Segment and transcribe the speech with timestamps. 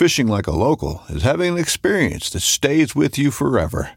[0.00, 3.90] Fishing like a local is having an experience that stays with you forever.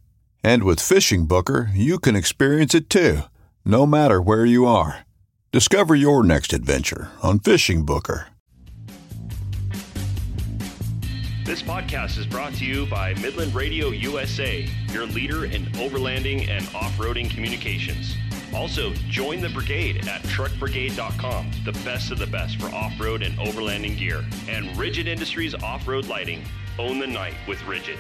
[0.44, 3.22] And with FishingBooker, you can experience it too,
[3.64, 5.06] no matter where you are.
[5.54, 8.26] Discover your next adventure on FishingBooker.
[11.46, 16.68] This podcast is brought to you by Midland Radio USA, your leader in overlanding and
[16.76, 18.18] off roading communications.
[18.56, 23.38] Also, join the brigade at truckbrigade.com, the best of the best for off road and
[23.40, 24.24] overlanding gear.
[24.48, 26.44] And Rigid Industries Off Road Lighting.
[26.78, 27.98] Own the night with Rigid.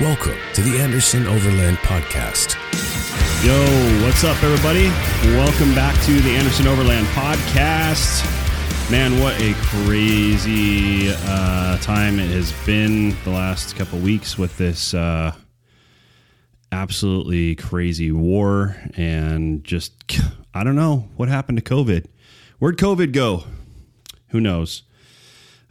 [0.00, 2.56] Welcome to the Anderson Overland Podcast.
[3.44, 4.88] Yo, what's up, everybody?
[5.36, 8.49] Welcome back to the Anderson Overland Podcast.
[8.90, 14.94] Man, what a crazy uh, time it has been the last couple weeks with this
[14.94, 15.32] uh,
[16.72, 19.94] absolutely crazy war and just,
[20.54, 22.06] I don't know what happened to COVID.
[22.58, 23.44] Where'd COVID go?
[24.30, 24.82] Who knows?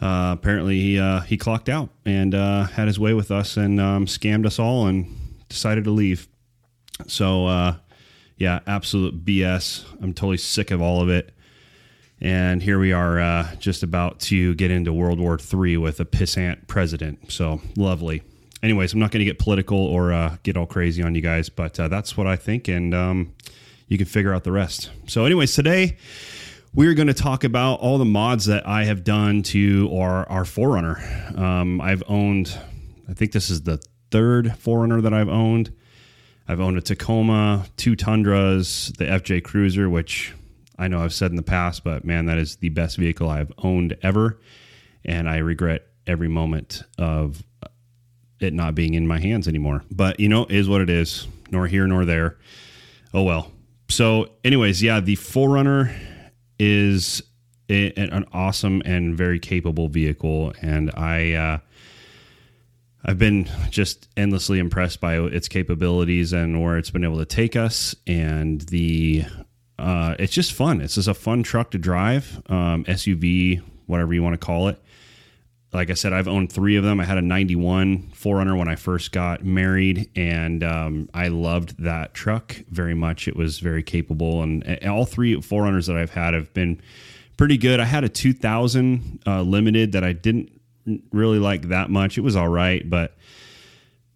[0.01, 3.81] Uh, apparently, he uh, he clocked out and uh, had his way with us and
[3.81, 5.13] um, scammed us all and
[5.50, 6.30] decided to leave.
[7.06, 7.75] So, uh,
[8.38, 9.84] yeah, absolute BS.
[10.01, 11.34] I'm totally sick of all of it.
[12.22, 16.06] And here we are, uh, just about to get into World War III with a
[16.06, 17.31] pissant president.
[17.31, 18.24] So lovely.
[18.62, 21.47] Anyways, I'm not going to get political or uh, get all crazy on you guys,
[21.47, 23.34] but uh, that's what I think, and um,
[23.88, 24.90] you can figure out the rest.
[25.07, 25.96] So, anyways, today
[26.74, 30.44] we're going to talk about all the mods that I have done to our our
[30.44, 31.38] 4Runner.
[31.38, 32.57] Um, I've owned,
[33.09, 33.81] I think this is the
[34.12, 35.74] third 4Runner that I've owned.
[36.46, 40.34] I've owned a Tacoma, two Tundras, the FJ Cruiser, which
[40.79, 43.51] I know I've said in the past, but man, that is the best vehicle I've
[43.57, 44.40] owned ever.
[45.03, 47.44] And I regret every moment of
[48.40, 49.84] it not being in my hands anymore.
[49.91, 52.38] But, you know, is what it is, nor here nor there.
[53.13, 53.51] Oh, well.
[53.89, 55.94] So, anyways, yeah, the 4Runner
[56.57, 57.22] is
[57.69, 60.53] a, an awesome and very capable vehicle.
[60.62, 61.57] And I, uh,
[63.03, 67.56] I've been just endlessly impressed by its capabilities and where it's been able to take
[67.56, 69.25] us and the
[69.79, 70.81] uh, it's just fun.
[70.81, 74.81] It's just a fun truck to drive, um, SUV, whatever you want to call it.
[75.72, 77.00] Like I said, I've owned three of them.
[77.00, 82.13] I had a 91 4Runner when I first got married, and um, I loved that
[82.13, 83.28] truck very much.
[83.28, 86.81] It was very capable, and, and all three 4Runners that I've had have been
[87.38, 87.79] pretty good.
[87.79, 90.59] I had a 2000 uh, limited that I didn't
[91.12, 92.18] really like that much.
[92.18, 93.16] It was all right, but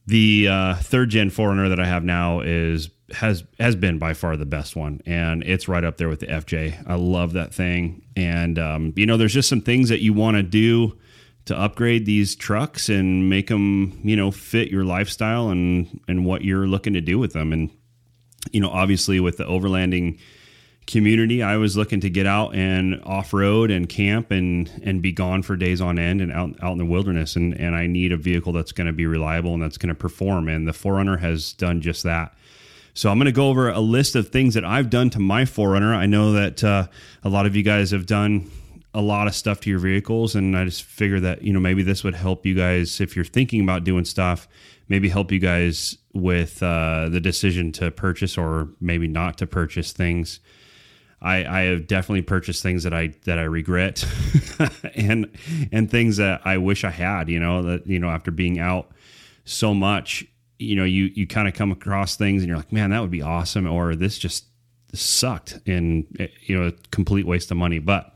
[0.07, 4.38] the uh, third gen 4Runner that I have now is has has been by far
[4.38, 6.84] the best one, and it's right up there with the FJ.
[6.88, 10.38] I love that thing, and um, you know, there's just some things that you want
[10.38, 10.97] to do
[11.46, 16.43] to upgrade these trucks and make them, you know, fit your lifestyle and and what
[16.43, 17.70] you're looking to do with them, and
[18.52, 20.20] you know, obviously with the overlanding
[20.85, 25.41] community i was looking to get out and off-road and camp and and be gone
[25.41, 28.17] for days on end and out out in the wilderness and and i need a
[28.17, 31.53] vehicle that's going to be reliable and that's going to perform and the 4Runner has
[31.53, 32.35] done just that
[32.93, 35.43] so I'm going to go over a list of things that I've done to my
[35.43, 35.95] 4Runner.
[35.95, 36.87] I know that uh,
[37.23, 38.49] a lot of you guys have done
[38.93, 41.81] a lot of stuff to your vehicles, and I just figure that you know maybe
[41.84, 44.47] this would help you guys if you're thinking about doing stuff.
[44.87, 49.93] Maybe help you guys with uh, the decision to purchase or maybe not to purchase
[49.93, 50.39] things.
[51.22, 54.05] I, I have definitely purchased things that I that I regret,
[54.96, 55.31] and
[55.72, 57.29] and things that I wish I had.
[57.29, 58.91] You know that you know after being out
[59.46, 60.25] so much,
[60.59, 63.11] you know you you kind of come across things and you're like, man, that would
[63.11, 64.46] be awesome, or this just
[64.94, 67.79] sucked and eh, you know a complete waste of money.
[67.79, 68.16] But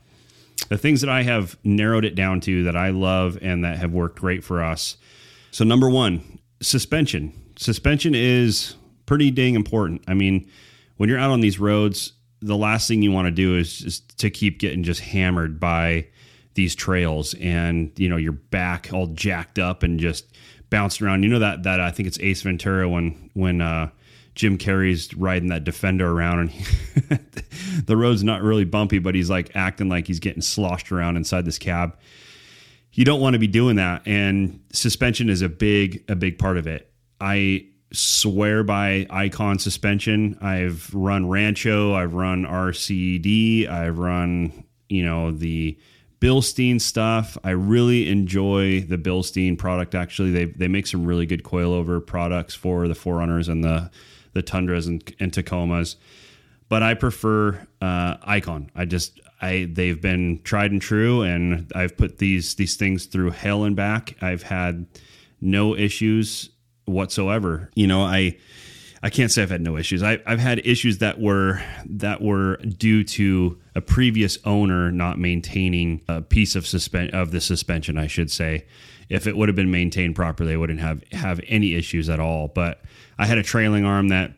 [0.68, 3.92] the things that I have narrowed it down to that I love and that have
[3.92, 4.96] worked great for us.
[5.50, 7.32] So number one, suspension.
[7.56, 8.76] Suspension is
[9.06, 10.02] pretty dang important.
[10.06, 10.48] I mean,
[10.96, 14.18] when you're out on these roads, the last thing you want to do is just
[14.18, 16.06] to keep getting just hammered by
[16.54, 20.26] these trails and you know your back all jacked up and just
[20.70, 21.22] bouncing around.
[21.22, 23.90] You know that that I think it's Ace Ventura when when uh,
[24.34, 26.64] Jim Carrey's riding that Defender around and he,
[27.86, 31.44] the road's not really bumpy, but he's like acting like he's getting sloshed around inside
[31.44, 31.96] this cab.
[32.92, 36.56] You don't want to be doing that, and suspension is a big a big part
[36.56, 36.90] of it.
[37.20, 40.38] I swear by Icon suspension.
[40.40, 45.78] I've run Rancho, I've run RCD, I've run you know the
[46.20, 47.38] Bilstein stuff.
[47.44, 49.94] I really enjoy the Bilstein product.
[49.94, 53.90] Actually, they they make some really good coilover products for the 4Runners and the
[54.32, 55.96] the Tundras and, and Tacomas.
[56.68, 58.70] But I prefer uh, Icon.
[58.74, 63.30] I just I they've been tried and true, and I've put these these things through
[63.30, 64.16] hell and back.
[64.20, 64.86] I've had
[65.40, 66.50] no issues
[66.84, 67.70] whatsoever.
[67.74, 68.38] You know, I
[69.02, 70.02] I can't say I've had no issues.
[70.02, 76.02] I, have had issues that were that were due to a previous owner not maintaining
[76.08, 77.96] a piece of suspen- of the suspension.
[77.96, 78.66] I should say,
[79.08, 82.48] if it would have been maintained properly, I wouldn't have have any issues at all.
[82.48, 82.82] But
[83.18, 84.32] I had a trailing arm that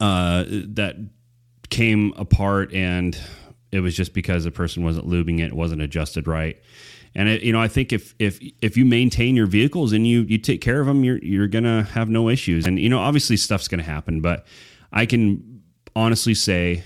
[0.00, 0.96] uh, that
[1.68, 3.18] came apart, and
[3.70, 6.56] it was just because the person wasn't lubing it, it wasn't adjusted right.
[7.14, 10.22] And it, you know, I think if if if you maintain your vehicles and you
[10.22, 12.66] you take care of them, you're you're gonna have no issues.
[12.66, 14.46] And you know, obviously stuff's gonna happen, but
[14.92, 15.62] I can
[15.94, 16.84] honestly say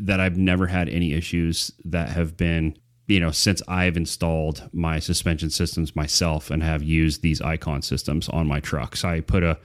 [0.00, 2.76] that I've never had any issues that have been
[3.06, 8.28] you know since I've installed my suspension systems myself and have used these Icon systems
[8.28, 9.04] on my trucks.
[9.04, 9.58] I put a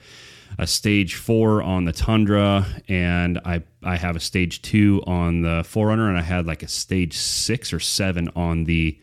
[0.58, 5.62] a stage four on the Tundra, and I I have a stage two on the
[5.62, 8.98] 4Runner, and I had like a stage six or seven on the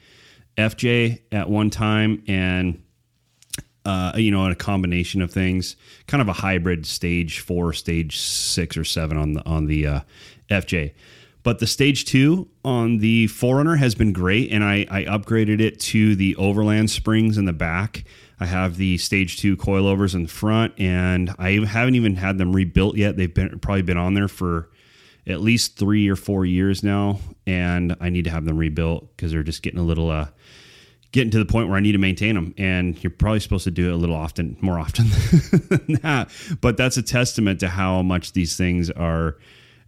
[0.57, 2.81] FJ at one time, and
[3.86, 5.75] uh, you know, a combination of things,
[6.07, 10.00] kind of a hybrid stage four, stage six or seven on the on the uh,
[10.50, 10.94] FJ.
[11.44, 15.80] But the stage two on the 4Runner has been great, and I, I upgraded it
[15.81, 18.04] to the Overland springs in the back.
[18.40, 22.51] I have the stage two coilovers in the front, and I haven't even had them
[22.51, 23.16] rebuilt yet.
[23.16, 24.72] They've been probably been on there for
[25.27, 29.31] at least three or four years now, and I need to have them rebuilt because
[29.31, 30.27] they're just getting a little uh,
[31.12, 32.54] getting to the point where I need to maintain them.
[32.57, 35.06] And you're probably supposed to do it a little often, more often
[35.69, 36.30] than that.
[36.62, 39.38] But that's a testament to how much these things are,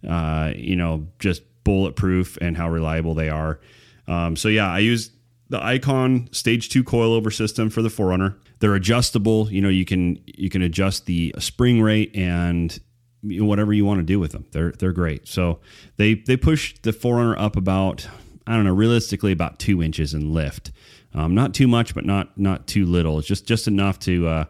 [0.08, 3.60] uh, you know, just bulletproof and how reliable they are.
[4.06, 5.10] Um, so yeah, I use
[5.50, 8.34] the Icon Stage Two coilover system for the 4Runner.
[8.60, 9.52] They're adjustable.
[9.52, 12.76] You know, you can you can adjust the spring rate and
[13.22, 14.46] whatever you want to do with them.
[14.52, 15.28] They're they're great.
[15.28, 15.60] So
[15.96, 18.08] they they push the 4Runner up about
[18.46, 20.72] I don't know, realistically about two inches in lift.
[21.14, 23.18] Um, not too much, but not not too little.
[23.18, 24.44] It's just just enough to uh,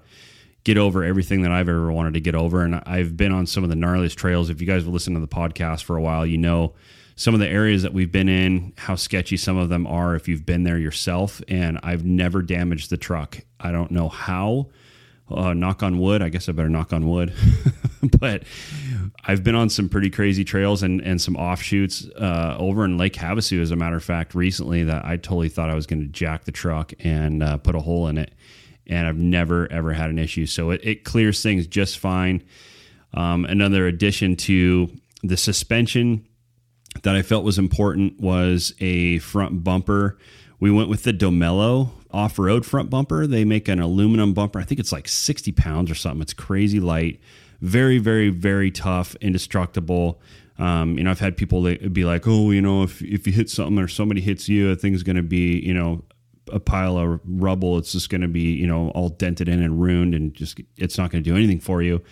[0.65, 2.63] get over everything that I've ever wanted to get over.
[2.63, 4.51] And I've been on some of the gnarliest trails.
[4.51, 6.75] If you guys have listened to the podcast for a while, you know
[7.17, 10.29] some of the areas that we've been in, how sketchy some of them are if
[10.29, 11.43] you've been there yourself.
[11.49, 13.41] And I've never damaged the truck.
[13.59, 14.69] I don't know how
[15.29, 16.23] uh, knock on wood.
[16.23, 17.35] I guess I better knock on wood.
[18.19, 18.45] but
[19.25, 23.15] I've been on some pretty crazy trails and, and some offshoots uh, over in Lake
[23.15, 26.09] Havasu, as a matter of fact, recently that I totally thought I was going to
[26.09, 28.33] jack the truck and uh, put a hole in it.
[28.87, 30.47] And I've never, ever had an issue.
[30.47, 32.43] So it, it clears things just fine.
[33.15, 34.91] Um, another addition to
[35.23, 36.27] the suspension
[37.03, 40.19] that I felt was important was a front bumper.
[40.61, 43.27] We went with the Demello off road front bumper.
[43.27, 44.59] They make an aluminum bumper.
[44.59, 46.23] I think it's like 60 pounds or something.
[46.23, 47.21] It's crazy light,
[47.61, 50.21] very, very, very tough, indestructible.
[50.59, 53.49] Um, you know, I've had people be like, oh, you know, if, if you hit
[53.49, 56.05] something or somebody hits you, a thing's going to be, you know,
[56.53, 57.79] a pile of rubble.
[57.79, 60.99] It's just going to be, you know, all dented in and ruined and just, it's
[60.99, 62.03] not going to do anything for you.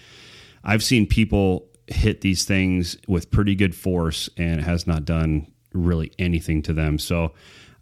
[0.62, 5.50] I've seen people hit these things with pretty good force and it has not done
[5.72, 6.98] really anything to them.
[6.98, 7.32] So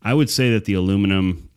[0.03, 1.49] I would say that the aluminum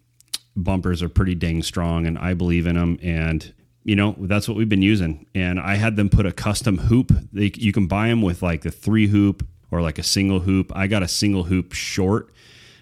[0.55, 2.97] bumpers are pretty dang strong and I believe in them.
[3.01, 3.53] And,
[3.87, 5.25] you know, that's what we've been using.
[5.33, 7.13] And I had them put a custom hoop.
[7.31, 10.73] They, you can buy them with like the three hoop or like a single hoop.
[10.75, 12.29] I got a single hoop short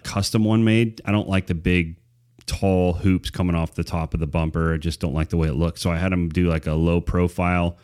[0.01, 1.01] custom one made.
[1.05, 1.97] I don't like the big
[2.47, 4.73] tall hoops coming off the top of the bumper.
[4.73, 5.79] I just don't like the way it looks.
[5.79, 7.77] So I had them do like a low profile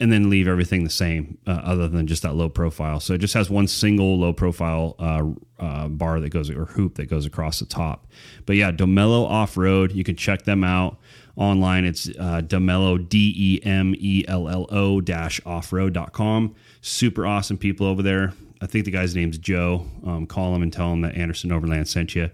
[0.00, 2.98] and then leave everything the same, uh, other than just that low profile.
[2.98, 5.24] So it just has one single low profile uh,
[5.58, 8.06] uh, bar that goes or hoop that goes across the top.
[8.46, 10.98] But yeah, Demello Off Road, you can check them out
[11.38, 11.84] online.
[11.84, 16.54] It's uh, Demello D E M E L L O dash offroad.com.
[16.80, 18.34] Super awesome people over there.
[18.60, 19.86] I think the guy's name's Joe.
[20.04, 22.30] Um, call him and tell him that Anderson Overland sent you.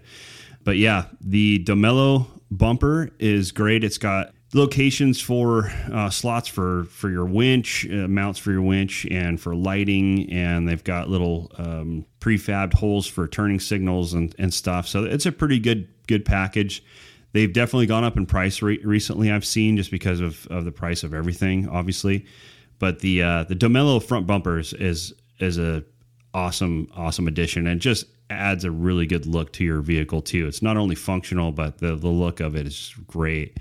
[0.63, 3.83] But yeah, the Demello bumper is great.
[3.83, 9.05] It's got locations for uh, slots for for your winch, uh, mounts for your winch,
[9.11, 10.31] and for lighting.
[10.31, 14.87] And they've got little um, prefabbed holes for turning signals and, and stuff.
[14.87, 16.83] So it's a pretty good good package.
[17.35, 19.29] They've definitely gone up in price re- recently.
[19.29, 22.27] I've seen just because of, of the price of everything, obviously.
[22.79, 25.83] But the uh, the Demello front bumpers is is a
[26.33, 30.47] awesome awesome addition and just adds a really good look to your vehicle too.
[30.47, 33.57] It's not only functional, but the the look of it is great.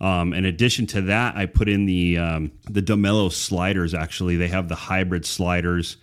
[0.00, 3.92] Um, in addition to that, I put in the um, the Demello sliders.
[3.92, 5.96] Actually, they have the hybrid sliders.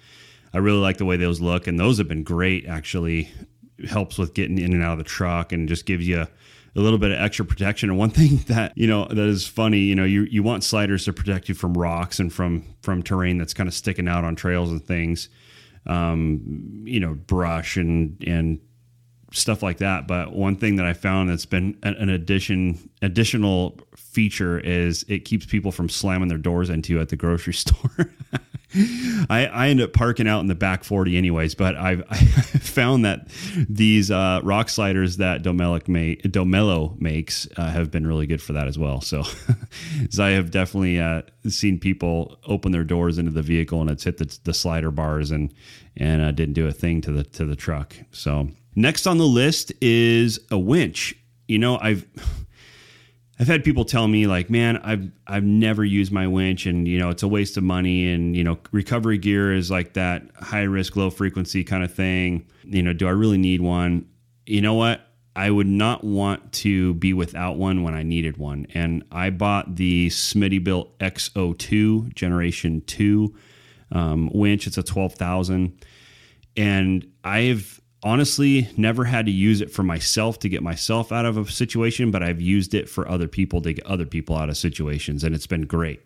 [0.53, 2.65] I really like the way those look, and those have been great.
[2.65, 3.31] Actually,
[3.87, 6.27] helps with getting in and out of the truck, and just gives you
[6.77, 7.89] a little bit of extra protection.
[7.89, 11.05] And one thing that you know that is funny, you know, you you want sliders
[11.05, 14.35] to protect you from rocks and from from terrain that's kind of sticking out on
[14.35, 15.27] trails and things,
[15.87, 18.59] um, you know, brush and and
[19.33, 20.07] stuff like that.
[20.07, 25.45] But one thing that I found that's been an addition additional feature is it keeps
[25.45, 28.11] people from slamming their doors into you at the grocery store.
[29.29, 33.05] I, I end up parking out in the back 40 anyways, but I've I found
[33.05, 33.27] that
[33.69, 38.53] these uh, rock sliders that Domelic make, Demello makes uh, have been really good for
[38.53, 39.01] that as well.
[39.01, 39.23] So,
[40.09, 44.03] so I have definitely uh, seen people open their doors into the vehicle and it's
[44.03, 45.53] hit the, the slider bars and
[45.95, 47.95] and uh, didn't do a thing to the to the truck.
[48.11, 51.15] So next on the list is a winch.
[51.47, 52.05] You know, I've
[53.39, 56.97] I've had people tell me like, man, I've I've never used my winch, and you
[56.97, 60.63] know, it's a waste of money, and you know, recovery gear is like that high
[60.63, 62.47] risk, low frequency kind of thing.
[62.63, 64.07] You know, do I really need one?
[64.45, 65.01] You know what?
[65.35, 69.75] I would not want to be without one when I needed one, and I bought
[69.75, 73.35] the Smittybilt X2O Generation Two
[73.91, 74.65] um, winch.
[74.65, 75.79] It's a twelve thousand,
[76.55, 81.37] and I've honestly never had to use it for myself to get myself out of
[81.37, 84.57] a situation, but I've used it for other people to get other people out of
[84.57, 86.01] situations, and it's been great.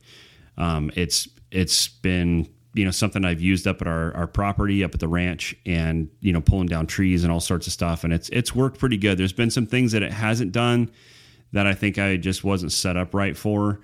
[0.57, 4.93] Um, it's it's been you know something I've used up at our, our property up
[4.93, 8.13] at the ranch and you know pulling down trees and all sorts of stuff and
[8.13, 9.17] it's it's worked pretty good.
[9.17, 10.91] There's been some things that it hasn't done
[11.51, 13.81] that I think I just wasn't set up right for,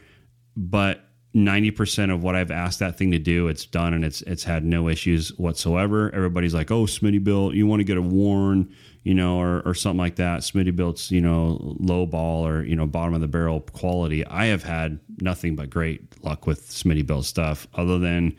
[0.55, 1.06] but
[1.37, 4.65] 90% of what I've asked that thing to do, it's done and it's it's had
[4.65, 6.13] no issues whatsoever.
[6.13, 9.75] Everybody's like, oh, Smitty Smittybilt, you want to get a Warn, you know, or, or
[9.75, 10.41] something like that.
[10.41, 14.25] Smitty Smittybilt's, you know, low ball or, you know, bottom of the barrel quality.
[14.25, 18.35] I have had nothing but great luck with Smitty Smittybilt stuff other than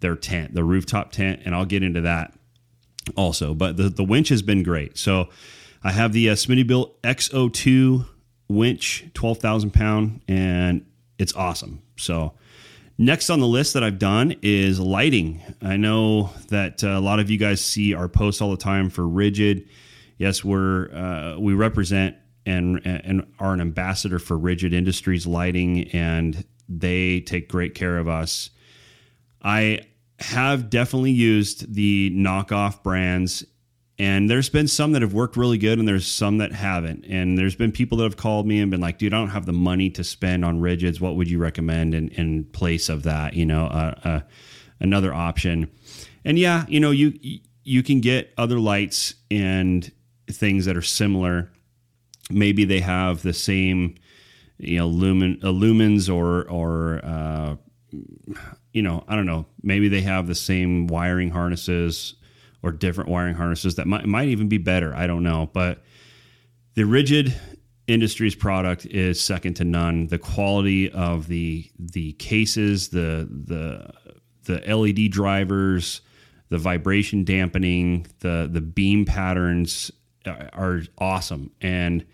[0.00, 1.42] their tent, the rooftop tent.
[1.44, 2.32] And I'll get into that
[3.14, 3.52] also.
[3.52, 4.96] But the, the winch has been great.
[4.96, 5.28] So
[5.84, 8.06] I have the uh, Smittybilt X2O
[8.48, 10.86] winch, 12,000 pound, and
[11.22, 11.80] it's awesome.
[11.96, 12.32] So,
[12.98, 15.40] next on the list that I've done is lighting.
[15.62, 18.90] I know that uh, a lot of you guys see our posts all the time
[18.90, 19.68] for Rigid.
[20.18, 26.44] Yes, we're uh, we represent and and are an ambassador for Rigid Industries Lighting, and
[26.68, 28.50] they take great care of us.
[29.42, 29.82] I
[30.18, 33.44] have definitely used the knockoff brands
[34.02, 37.06] and there's been some that have worked really good, and there's some that haven't.
[37.08, 39.46] And there's been people that have called me and been like, "Dude, I don't have
[39.46, 41.00] the money to spend on rigids.
[41.00, 43.34] What would you recommend in, in place of that?
[43.34, 44.20] You know, uh, uh,
[44.80, 45.70] another option."
[46.24, 47.16] And yeah, you know, you
[47.62, 49.88] you can get other lights and
[50.28, 51.52] things that are similar.
[52.28, 53.94] Maybe they have the same,
[54.58, 57.56] you know, lumen uh, lumens or or uh,
[58.72, 59.46] you know, I don't know.
[59.62, 62.16] Maybe they have the same wiring harnesses
[62.62, 64.94] or different wiring harnesses that might, might even be better.
[64.94, 65.50] I don't know.
[65.52, 65.82] But
[66.74, 67.34] the rigid
[67.88, 70.06] Industries product is second to none.
[70.06, 73.92] The quality of the the cases, the the
[74.44, 76.00] the LED drivers,
[76.48, 79.90] the vibration dampening, the the beam patterns
[80.24, 81.50] are awesome.
[81.60, 82.06] And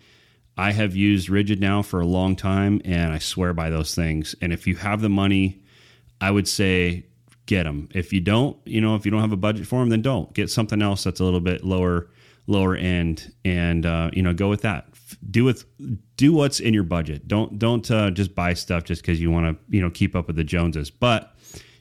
[0.57, 4.35] I have used Rigid now for a long time, and I swear by those things.
[4.41, 5.61] And if you have the money,
[6.19, 7.05] I would say
[7.49, 7.89] get them.
[7.95, 10.31] If you don't, you know, if you don't have a budget for them, then don't
[10.33, 12.07] get something else that's a little bit lower
[12.45, 14.87] lower end, and uh, you know, go with that.
[15.29, 15.65] Do with
[16.15, 17.27] do what's in your budget.
[17.27, 20.27] Don't don't uh, just buy stuff just because you want to you know keep up
[20.27, 21.35] with the Joneses, but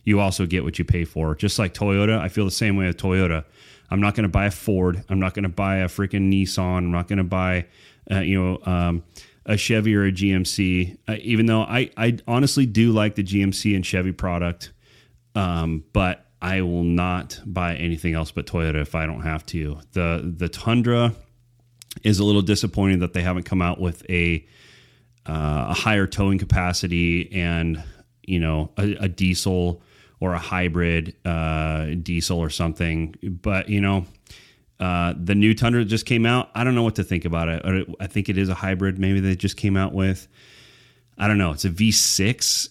[0.05, 1.35] you also get what you pay for.
[1.35, 3.45] Just like Toyota, I feel the same way with Toyota.
[3.91, 5.05] I'm not going to buy a Ford.
[5.11, 6.79] I'm not going to buy a freaking Nissan.
[6.79, 7.67] I'm not going to buy,
[8.11, 9.03] uh, you know, um,
[9.45, 13.75] a Chevy or a GMC, uh, even though I, I honestly do like the GMC
[13.75, 14.73] and Chevy product.
[15.39, 19.79] Um, but I will not buy anything else but Toyota if I don't have to.
[19.93, 21.15] The the Tundra
[22.03, 24.45] is a little disappointing that they haven't come out with a
[25.27, 27.83] uh, a higher towing capacity and
[28.23, 29.81] you know a, a diesel
[30.19, 33.15] or a hybrid uh, diesel or something.
[33.23, 34.07] But you know,
[34.81, 36.51] uh, the new Tundra just came out.
[36.57, 37.89] I don't know what to think about it.
[38.01, 38.99] I think it is a hybrid.
[38.99, 40.27] Maybe they just came out with.
[41.17, 41.53] I don't know.
[41.53, 42.71] It's a V6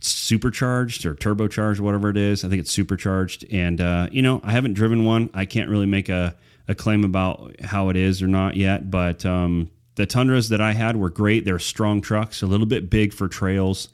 [0.00, 2.44] supercharged or turbocharged, whatever it is.
[2.44, 3.44] I think it's supercharged.
[3.50, 5.30] And uh, you know, I haven't driven one.
[5.34, 6.34] I can't really make a,
[6.66, 8.90] a claim about how it is or not yet.
[8.90, 11.44] But um, the Tundras that I had were great.
[11.44, 13.88] They're strong trucks, a little bit big for trails.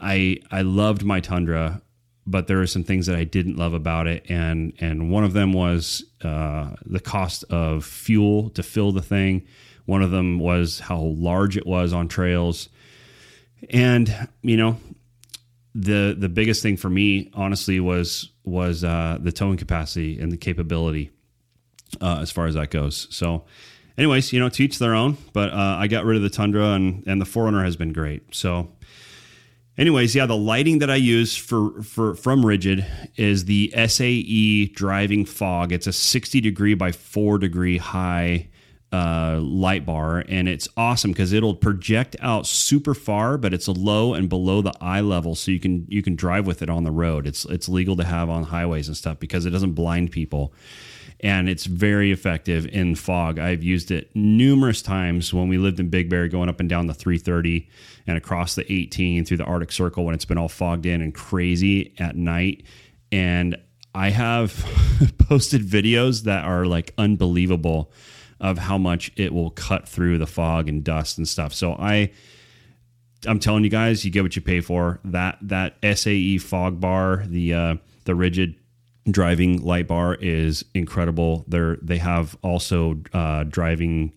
[0.00, 1.80] I I loved my Tundra,
[2.26, 5.32] but there are some things that I didn't love about it, and and one of
[5.32, 9.46] them was uh, the cost of fuel to fill the thing.
[9.86, 12.68] One of them was how large it was on trails,
[13.70, 14.78] and you know,
[15.74, 20.36] the the biggest thing for me, honestly, was was uh, the towing capacity and the
[20.36, 21.10] capability
[22.00, 23.06] uh, as far as that goes.
[23.10, 23.44] So.
[23.96, 25.16] Anyways, you know, to each their own.
[25.32, 28.34] But uh, I got rid of the Tundra, and and the 4Runner has been great.
[28.34, 28.72] So
[29.76, 35.24] anyways yeah the lighting that i use for, for from rigid is the sae driving
[35.24, 38.48] fog it's a 60 degree by 4 degree high
[38.92, 43.72] uh, light bar and it's awesome because it'll project out super far but it's a
[43.72, 46.84] low and below the eye level so you can you can drive with it on
[46.84, 50.12] the road it's it's legal to have on highways and stuff because it doesn't blind
[50.12, 50.54] people
[51.24, 53.38] and it's very effective in fog.
[53.38, 56.86] I've used it numerous times when we lived in Big Bear, going up and down
[56.86, 57.66] the 330
[58.06, 61.14] and across the 18 through the Arctic Circle when it's been all fogged in and
[61.14, 62.64] crazy at night.
[63.10, 63.56] And
[63.94, 64.52] I have
[65.18, 67.90] posted videos that are like unbelievable
[68.44, 71.54] of how much it will cut through the fog and dust and stuff.
[71.54, 72.10] So I
[73.26, 75.00] I'm telling you guys, you get what you pay for.
[75.02, 78.56] That that SAE fog bar, the uh, the rigid
[79.10, 81.46] driving light bar is incredible.
[81.48, 84.12] They're they have also uh, driving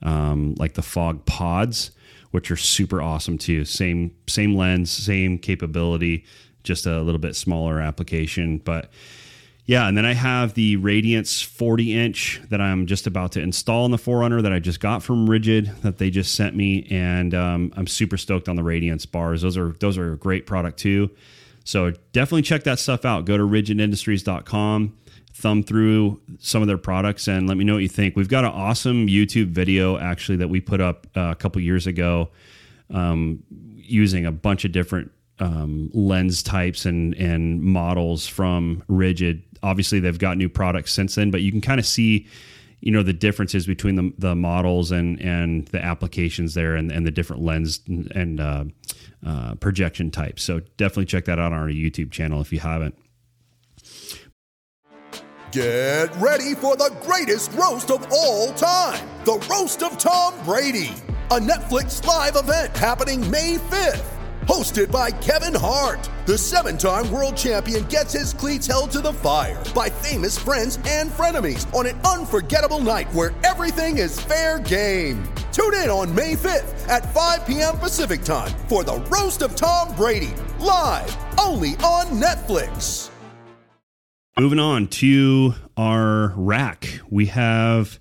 [0.00, 1.90] um, like the fog pods,
[2.30, 3.64] which are super awesome too.
[3.64, 6.24] Same same lens, same capability,
[6.62, 8.92] just a little bit smaller application, but.
[9.64, 13.84] Yeah, and then I have the Radiance 40 inch that I'm just about to install
[13.84, 17.32] in the 4Runner that I just got from Rigid that they just sent me, and
[17.32, 19.42] um, I'm super stoked on the Radiance bars.
[19.42, 21.10] Those are those are a great product too.
[21.64, 23.24] So definitely check that stuff out.
[23.24, 24.96] Go to rigidindustries.com,
[25.34, 28.16] thumb through some of their products, and let me know what you think.
[28.16, 31.86] We've got an awesome YouTube video actually that we put up uh, a couple years
[31.86, 32.30] ago
[32.90, 33.44] um,
[33.76, 39.44] using a bunch of different um, lens types and and models from Rigid.
[39.62, 42.26] Obviously, they've got new products since then, but you can kind of see
[42.80, 47.06] you know the differences between the, the models and and the applications there and, and
[47.06, 48.64] the different lens and uh,
[49.24, 50.42] uh, projection types.
[50.42, 52.96] So definitely check that out on our youtube channel if you haven't.
[55.52, 60.90] Get ready for the greatest roast of all time the roast of tom brady
[61.30, 64.11] a netflix live event happening may 5th
[64.46, 69.12] Hosted by Kevin Hart, the seven time world champion gets his cleats held to the
[69.12, 75.22] fire by famous friends and frenemies on an unforgettable night where everything is fair game.
[75.52, 77.78] Tune in on May 5th at 5 p.m.
[77.78, 83.10] Pacific time for the Roast of Tom Brady, live only on Netflix.
[84.36, 88.00] Moving on to our rack, we have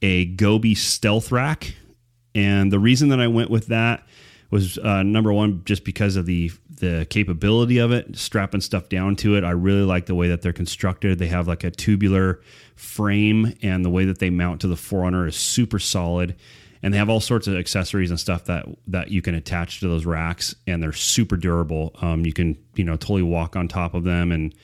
[0.00, 1.74] a Gobi Stealth Rack.
[2.34, 4.06] And the reason that I went with that
[4.54, 9.16] was uh, number one just because of the the capability of it, strapping stuff down
[9.16, 9.42] to it.
[9.42, 11.18] I really like the way that they're constructed.
[11.18, 12.40] They have like a tubular
[12.76, 16.36] frame, and the way that they mount to the 4Runner is super solid.
[16.84, 19.88] And they have all sorts of accessories and stuff that that you can attach to
[19.88, 21.92] those racks, and they're super durable.
[22.00, 24.54] Um, you can you know totally walk on top of them, and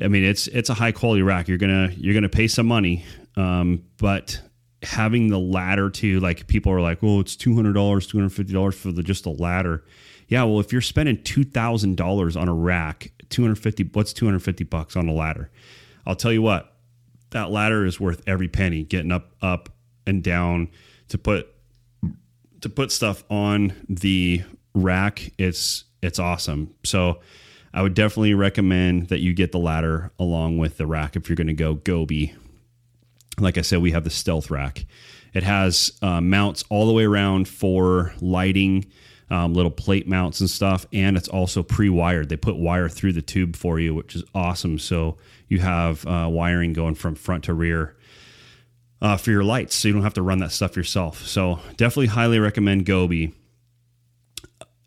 [0.00, 1.48] I mean it's it's a high quality rack.
[1.48, 3.04] You're gonna you're gonna pay some money,
[3.36, 4.40] um, but
[4.86, 8.30] having the ladder to like people are like, well, it's two hundred dollars, two hundred
[8.30, 9.84] fifty dollars for the just the ladder.
[10.28, 14.12] Yeah, well, if you're spending two thousand dollars on a rack, two hundred fifty, what's
[14.12, 15.50] two hundred fifty bucks on a ladder?
[16.06, 16.72] I'll tell you what,
[17.30, 18.84] that ladder is worth every penny.
[18.84, 19.68] Getting up, up
[20.06, 20.68] and down
[21.08, 21.52] to put
[22.60, 24.42] to put stuff on the
[24.74, 26.74] rack, it's it's awesome.
[26.84, 27.20] So.
[27.74, 31.36] I would definitely recommend that you get the ladder along with the rack if you're
[31.36, 32.34] going to go Gobi
[33.38, 34.86] like I said, we have the stealth rack.
[35.34, 38.86] It has uh, mounts all the way around for lighting,
[39.30, 42.28] um, little plate mounts and stuff, and it's also pre-wired.
[42.28, 44.78] They put wire through the tube for you, which is awesome.
[44.78, 45.18] So
[45.48, 47.96] you have uh, wiring going from front to rear.
[49.00, 51.24] uh, for your lights, so you don't have to run that stuff yourself.
[51.26, 53.34] So definitely highly recommend Gobi.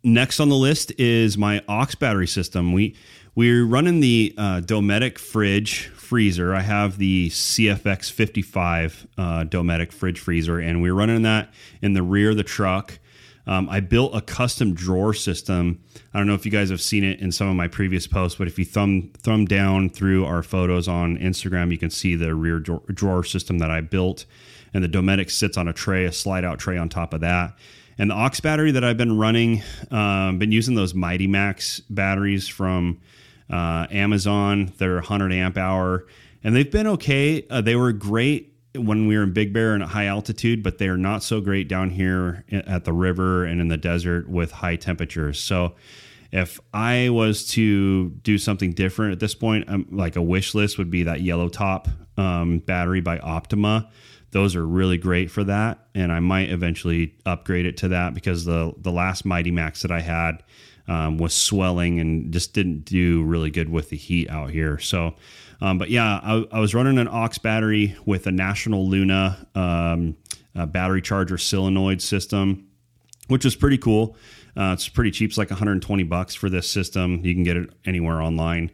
[0.04, 2.74] Next on the list is my aux battery system.
[2.74, 2.96] We
[3.36, 6.56] we're running the uh, Dometic fridge freezer.
[6.56, 12.02] I have the CFX 55 uh, Dometic fridge freezer, and we're running that in the
[12.02, 12.98] rear of the truck.
[13.46, 15.84] Um, I built a custom drawer system.
[16.12, 18.40] I don't know if you guys have seen it in some of my previous posts,
[18.40, 22.34] but if you thumb thumb down through our photos on Instagram, you can see the
[22.34, 24.26] rear drawer system that I built.
[24.74, 27.56] And the Dometic sits on a tray, a slide out tray on top of that.
[28.00, 32.48] And the aux battery that I've been running, um, been using those Mighty Max batteries
[32.48, 33.00] from
[33.50, 34.74] uh, Amazon.
[34.78, 36.06] They're 100 amp hour,
[36.44, 37.46] and they've been okay.
[37.50, 40.78] Uh, they were great when we were in Big Bear and at high altitude, but
[40.78, 44.52] they are not so great down here at the river and in the desert with
[44.52, 45.40] high temperatures.
[45.40, 45.76] So,
[46.32, 50.78] if I was to do something different at this point, um, like a wish list
[50.78, 53.90] would be that yellow top um, battery by Optima.
[54.32, 58.46] Those are really great for that, and I might eventually upgrade it to that because
[58.46, 60.44] the the last Mighty Max that I had
[60.90, 64.80] um, was swelling and just didn't do really good with the heat out here.
[64.80, 65.14] So,
[65.62, 70.18] um, but yeah, I, I, was running an aux battery with a National Luna um,
[70.56, 72.68] battery charger solenoid system,
[73.28, 74.18] which was pretty cool.
[74.58, 75.30] Uh, it's pretty cheap.
[75.30, 77.24] It's like 120 bucks for this system.
[77.24, 78.72] You can get it anywhere online.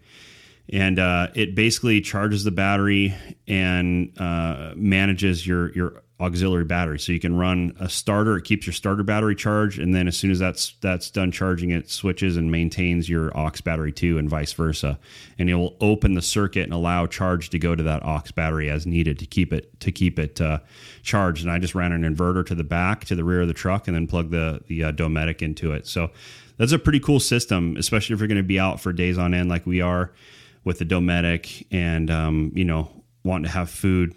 [0.69, 3.13] And uh, it basically charges the battery
[3.47, 6.97] and uh, manages your your auxiliary battery.
[6.97, 10.15] So you can run a starter it keeps your starter battery charged and then as
[10.15, 14.30] soon as that's that's done charging it switches and maintains your aux battery too and
[14.30, 14.97] vice versa.
[15.38, 18.69] And it will open the circuit and allow charge to go to that aux battery
[18.69, 20.60] as needed to keep it to keep it uh,
[21.04, 21.43] charged.
[21.43, 23.88] And i just ran an inverter to the back to the rear of the truck
[23.88, 25.86] and then plug the the uh, dometic into it.
[25.86, 26.12] So
[26.58, 29.34] that's a pretty cool system especially if you're going to be out for days on
[29.34, 30.13] end like we are
[30.63, 32.89] with the dometic and um, you know
[33.25, 34.15] wanting to have food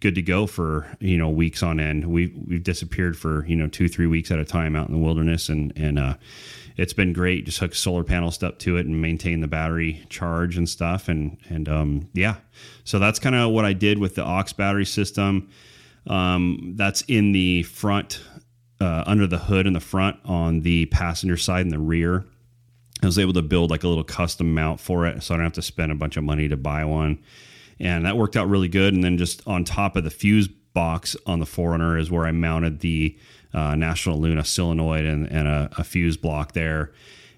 [0.00, 2.06] good to go for you know weeks on end.
[2.06, 5.00] We we've disappeared for you know two three weeks at a time out in the
[5.00, 6.14] wilderness, and and uh,
[6.76, 7.44] it's been great.
[7.44, 11.38] Just hook solar panels up to it and maintain the battery charge and stuff, and
[11.48, 12.36] and um, yeah.
[12.84, 15.50] So that's kind of what I did with the aux battery system.
[16.06, 18.22] Um, that's in the front,
[18.80, 22.24] uh, under the hood in the front on the passenger side and the rear.
[23.02, 25.44] I was able to build like a little custom mount for it, so I don't
[25.44, 27.18] have to spend a bunch of money to buy one
[27.80, 28.94] and that worked out really good.
[28.94, 32.32] And then just on top of the fuse box on the 4Runner is where I
[32.32, 33.18] mounted the
[33.52, 36.92] uh, National Luna solenoid and, and a, a, fuse block there.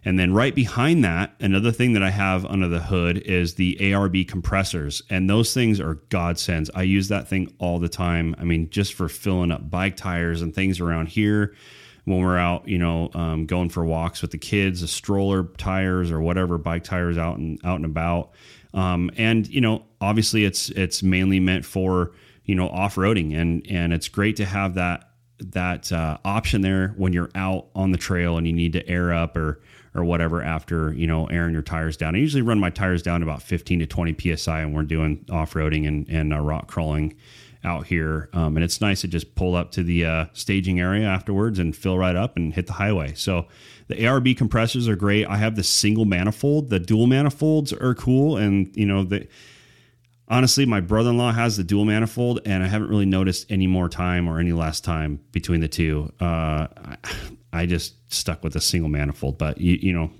[0.04, 3.76] And then right behind that, another thing that I have under the hood is the
[3.80, 5.00] ARB compressors.
[5.08, 6.70] And those things are godsends.
[6.74, 8.34] I use that thing all the time.
[8.38, 11.54] I mean, just for filling up bike tires and things around here
[12.04, 16.10] when we're out, you know, um, going for walks with the kids, the stroller tires
[16.10, 18.32] or whatever bike tires out and out and about.
[18.74, 22.12] Um, and you know, obviously, it's it's mainly meant for
[22.44, 25.08] you know off roading, and and it's great to have that
[25.38, 29.12] that uh, option there when you're out on the trail and you need to air
[29.12, 29.60] up or
[29.94, 32.14] or whatever after you know airing your tires down.
[32.14, 35.54] I usually run my tires down about 15 to 20 psi, and we're doing off
[35.54, 37.14] roading and and uh, rock crawling
[37.64, 38.28] out here.
[38.32, 41.74] Um, and it's nice to just pull up to the uh, staging area afterwards and
[41.74, 43.14] fill right up and hit the highway.
[43.14, 43.46] So
[43.88, 45.26] the ARB compressors are great.
[45.26, 46.70] I have the single manifold.
[46.70, 49.28] The dual manifolds are cool, and you know the.
[50.28, 54.28] Honestly, my brother-in-law has the dual manifold, and I haven't really noticed any more time
[54.28, 56.10] or any less time between the two.
[56.18, 56.96] Uh, I,
[57.52, 60.10] I just stuck with a single manifold, but you, you know,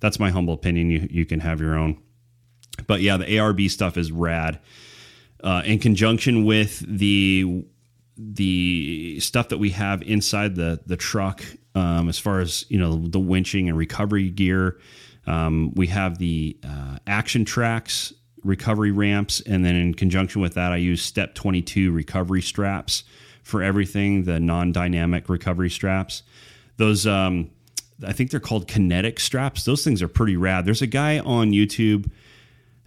[0.00, 0.90] that's my humble opinion.
[0.90, 2.02] You you can have your own,
[2.86, 4.60] but yeah, the ARB stuff is rad.
[5.42, 7.64] Uh, in conjunction with the
[8.16, 11.42] the stuff that we have inside the the truck
[11.74, 14.78] um, as far as you know the winching and recovery gear.
[15.26, 20.72] Um, we have the uh, action tracks recovery ramps, and then in conjunction with that,
[20.72, 23.04] I use Step 22 recovery straps
[23.42, 24.22] for everything.
[24.24, 26.22] The non-dynamic recovery straps.
[26.76, 27.50] Those um,
[28.04, 29.64] I think they're called kinetic straps.
[29.64, 30.64] Those things are pretty rad.
[30.64, 32.10] There's a guy on YouTube.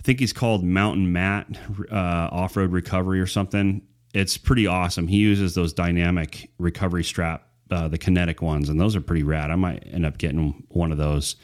[0.09, 1.45] Think he's called Mountain Matt
[1.91, 3.83] uh, Off Road Recovery or something.
[4.11, 5.07] It's pretty awesome.
[5.07, 9.51] He uses those dynamic recovery strap uh, the kinetic ones, and those are pretty rad.
[9.51, 11.35] I might end up getting one of those.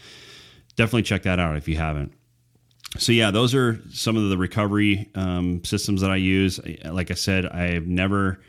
[0.78, 2.12] Definitely check that out if you haven't.
[2.98, 6.60] So yeah, those are some of the recovery um, systems that I use.
[6.86, 8.40] Like I said, I've never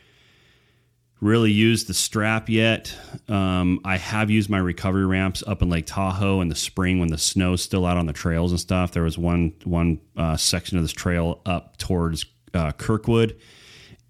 [1.21, 2.95] really used the strap yet.
[3.29, 7.09] Um, I have used my recovery ramps up in Lake Tahoe in the spring when
[7.09, 8.93] the snow's still out on the trails and stuff.
[8.93, 13.39] There was one one uh, section of this trail up towards uh, Kirkwood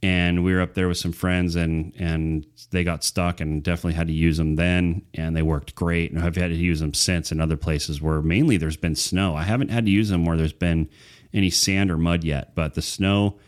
[0.03, 3.95] and we were up there with some friends and and they got stuck and definitely
[3.95, 6.95] had to use them then and they worked great and I've had to use them
[6.95, 9.35] since in other places where mainly there's been snow.
[9.35, 10.89] I haven't had to use them where there's been
[11.33, 13.39] any sand or mud yet, but the snow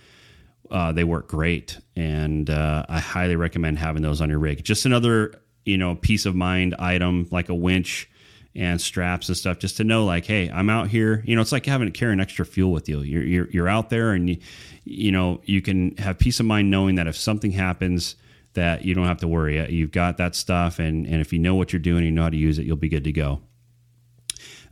[0.71, 4.65] uh, they work great, and uh, I highly recommend having those on your rig.
[4.65, 8.11] Just another you know peace of mind item like a winch
[8.55, 11.23] and straps and stuff, just to know like, hey, I'm out here.
[11.27, 13.01] You know, it's like having to carry an extra fuel with you.
[13.01, 14.39] You're you're, you're out there, and you
[14.85, 18.17] you know you can have peace of mind knowing that if something happens.
[18.55, 19.71] That you don't have to worry.
[19.71, 22.31] You've got that stuff, and, and if you know what you're doing, you know how
[22.31, 23.41] to use it, you'll be good to go.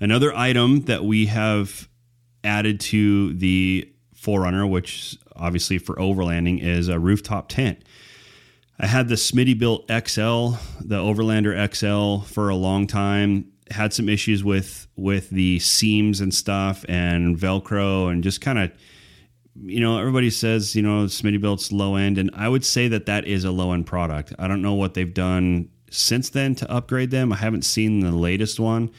[0.00, 1.88] Another item that we have
[2.42, 7.83] added to the 4Runner, which obviously for overlanding, is a rooftop tent.
[8.79, 13.53] I had the Smittybilt XL, the Overlander XL, for a long time.
[13.70, 18.70] Had some issues with with the seams and stuff, and Velcro, and just kind of,
[19.61, 23.25] you know, everybody says you know Smittybilt's low end, and I would say that that
[23.25, 24.35] is a low end product.
[24.38, 27.33] I don't know what they've done since then to upgrade them.
[27.33, 28.90] I haven't seen the latest one.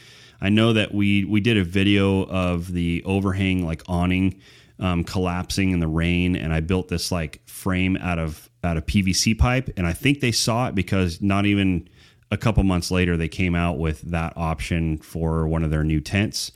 [0.41, 4.41] I know that we we did a video of the overhang like awning
[4.79, 8.85] um, collapsing in the rain, and I built this like frame out of out of
[8.85, 11.87] PVC pipe, and I think they saw it because not even
[12.29, 15.99] a couple months later they came out with that option for one of their new
[15.99, 16.51] tents,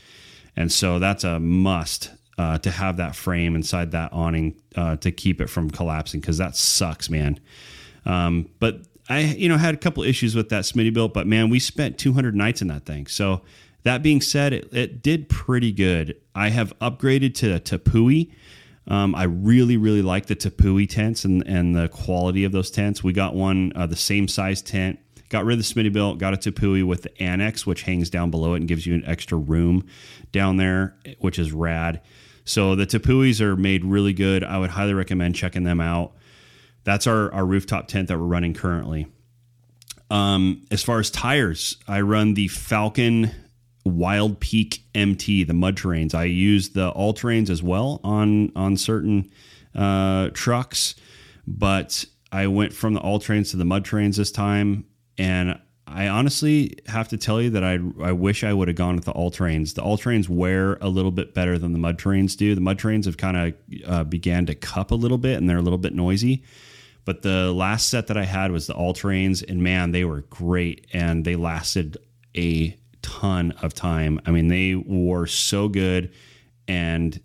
[0.56, 2.12] and so that's a must.
[2.38, 6.40] Uh, to have that frame inside that awning uh, to keep it from collapsing because
[6.40, 7.40] that sucks, man.
[8.06, 11.60] Um, but I, you know, had a couple issues with that Smittybilt, but man, we
[11.60, 13.08] spent 200 nights in that thing.
[13.08, 13.42] So
[13.84, 16.18] that being said, it, it did pretty good.
[16.36, 18.32] I have upgraded to Tepui.
[18.88, 23.04] Um, I really, really like the Tepui tents and, and the quality of those tents.
[23.04, 26.34] We got one, uh, the same size tent, got rid of the Smitty Smittybilt, got
[26.34, 29.38] a Tepui with the annex, which hangs down below it and gives you an extra
[29.38, 29.88] room
[30.32, 32.02] down there, which is rad.
[32.44, 34.44] So the Tepuis are made really good.
[34.44, 36.14] I would highly recommend checking them out.
[36.84, 39.08] That's our, our rooftop tent that we're running currently.
[40.10, 43.34] Um, as far as tires, I run the Falken
[43.84, 46.14] Wild Peak MT, the mud terrains.
[46.14, 49.32] I use the all terrains as well on on certain
[49.76, 50.96] uh, trucks,
[51.48, 54.86] but I went from the all terrains to the mud terrains this time,
[55.18, 58.96] and I honestly have to tell you that I I wish I would have gone
[58.96, 59.74] with the all terrains.
[59.74, 62.54] The all terrains wear a little bit better than the mud terrains do.
[62.56, 63.54] The mud terrains have kind of
[63.88, 66.44] uh, began to cup a little bit, and they're a little bit noisy.
[67.04, 70.22] But the last set that I had was the all terrains, and man, they were
[70.22, 71.98] great, and they lasted
[72.38, 74.20] a ton of time.
[74.26, 76.12] I mean, they were so good,
[76.68, 77.20] and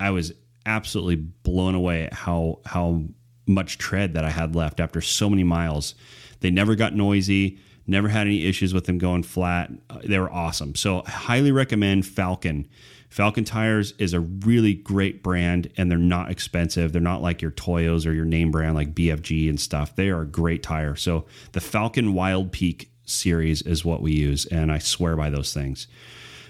[0.00, 0.32] I was
[0.66, 3.04] absolutely blown away at how how
[3.46, 5.94] much tread that I had left after so many miles.
[6.40, 7.58] They never got noisy.
[7.86, 9.70] Never had any issues with them going flat.
[9.90, 10.74] Uh, they were awesome.
[10.76, 12.66] So I highly recommend Falken.
[13.10, 16.92] Falken tires is a really great brand and they're not expensive.
[16.92, 19.96] They're not like your Toyos or your name brand like BFG and stuff.
[19.96, 20.96] They are a great tire.
[20.96, 25.52] So the Falken Wild Peak series is what we use, and I swear by those
[25.52, 25.86] things.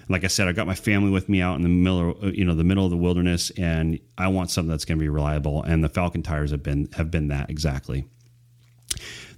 [0.09, 2.43] Like I said, I got my family with me out in the middle, of, you
[2.43, 5.63] know, the middle of the wilderness, and I want something that's going to be reliable.
[5.63, 8.05] And the Falken tires have been have been that exactly.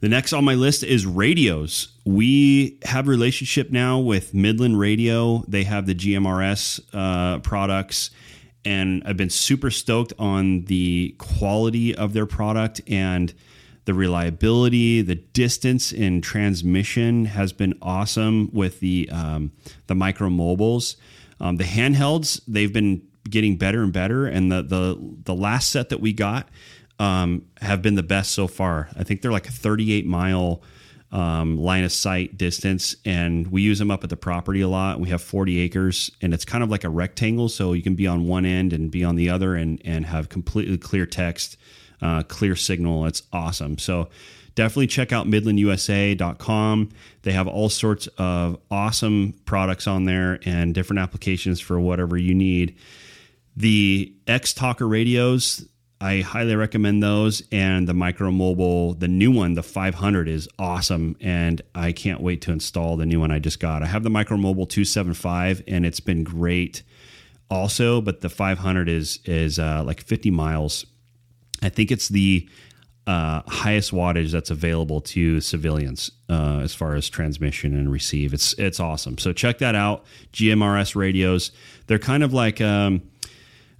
[0.01, 1.89] The next on my list is radios.
[2.05, 5.43] We have a relationship now with Midland Radio.
[5.47, 8.11] They have the GMRS uh, products,
[8.65, 13.33] and I've been super stoked on the quality of their product and
[13.85, 19.51] the reliability, the distance in transmission has been awesome with the um,
[19.87, 20.97] the micro mobiles.
[21.39, 25.89] Um, the handhelds they've been getting better and better, and the the the last set
[25.89, 26.49] that we got
[26.99, 28.89] um, have been the best so far.
[28.97, 30.63] I think they're like a 38 mile
[31.11, 34.99] um, line of sight distance, and we use them up at the property a lot.
[34.99, 38.07] We have 40 acres, and it's kind of like a rectangle, so you can be
[38.07, 41.57] on one end and be on the other, and and have completely clear text
[42.01, 43.05] uh, clear signal.
[43.05, 43.77] It's awesome.
[43.77, 44.09] So
[44.55, 46.89] definitely check out midlandusa.com.
[47.21, 52.33] They have all sorts of awesome products on there and different applications for whatever you
[52.33, 52.77] need.
[53.55, 55.65] The X Talker radios,
[56.01, 57.43] I highly recommend those.
[57.51, 61.15] And the Micro Mobile, the new one, the 500, is awesome.
[61.21, 63.83] And I can't wait to install the new one I just got.
[63.83, 66.83] I have the Micro Mobile 275, and it's been great
[67.49, 70.85] also, but the 500 is, is uh, like 50 miles
[71.61, 72.47] I think it's the
[73.07, 78.33] uh, highest wattage that's available to civilians uh, as far as transmission and receive.
[78.33, 79.17] It's it's awesome.
[79.17, 80.05] So check that out.
[80.33, 81.51] GMRS radios.
[81.87, 83.03] They're kind of like um,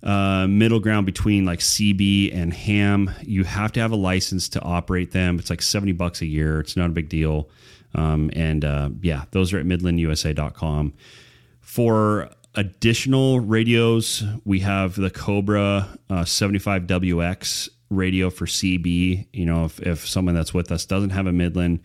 [0.03, 3.11] uh, middle ground between like CB and ham.
[3.23, 5.39] You have to have a license to operate them.
[5.39, 6.59] It's like seventy bucks a year.
[6.59, 7.49] It's not a big deal.
[7.95, 10.93] Um, and uh, yeah, those are at midlandusa.com.
[11.61, 19.27] For additional radios, we have the Cobra uh, 75WX radio for CB.
[19.33, 21.81] You know, if, if someone that's with us doesn't have a Midland,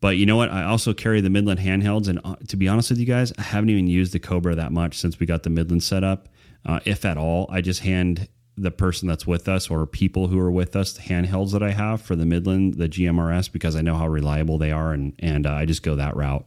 [0.00, 0.50] but you know what?
[0.50, 3.42] I also carry the Midland handhelds, and uh, to be honest with you guys, I
[3.42, 6.28] haven't even used the Cobra that much since we got the Midland set up,
[6.66, 7.48] uh, if at all.
[7.50, 11.02] I just hand the person that's with us or people who are with us, the
[11.02, 14.72] handhelds that I have for the Midland, the GMRS, because I know how reliable they
[14.72, 16.46] are, and and uh, I just go that route.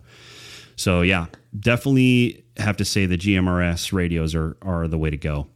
[0.76, 1.26] So yeah,
[1.60, 5.48] definitely have to say the GMRS radios are are the way to go.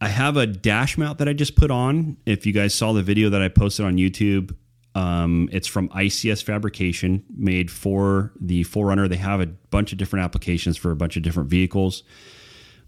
[0.00, 2.16] I have a dash mount that I just put on.
[2.26, 4.52] If you guys saw the video that I posted on YouTube,
[4.96, 9.08] um, it's from ICS Fabrication, made for the 4Runner.
[9.08, 12.02] They have a bunch of different applications for a bunch of different vehicles.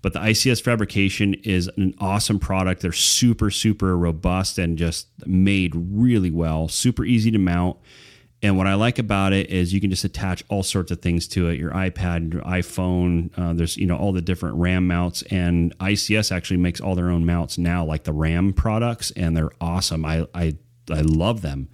[0.03, 2.83] But the ICS Fabrication is an awesome product.
[2.83, 7.79] They're super, super robust and just made really well, super easy to mount.
[8.45, 11.27] And what I like about it is you can just attach all sorts of things
[11.29, 13.31] to it your iPad, your iPhone.
[13.39, 15.23] Uh, there's, you know, all the different RAM mounts.
[15.31, 19.51] And ICS actually makes all their own mounts now, like the RAM products, and they're
[19.63, 20.05] awesome.
[20.05, 20.59] I, I,
[20.91, 21.71] I love them.